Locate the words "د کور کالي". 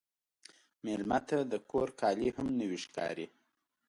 1.51-2.29